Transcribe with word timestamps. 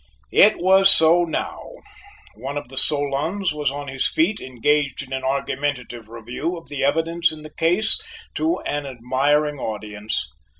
It 0.33 0.57
was 0.57 0.89
so 0.89 1.25
now; 1.25 1.61
one 2.33 2.57
of 2.57 2.69
the 2.69 2.75
Solons 2.75 3.53
was 3.53 3.69
on 3.69 3.87
his 3.87 4.07
feet 4.07 4.39
engaged 4.41 5.03
in 5.03 5.13
an 5.13 5.23
argumentative 5.23 6.09
review 6.09 6.57
of 6.57 6.69
the 6.69 6.83
evidence 6.83 7.31
in 7.31 7.43
the 7.43 7.53
case 7.53 7.99
to 8.33 8.61
an 8.61 8.87
admiring 8.87 9.59
audience. 9.59 10.27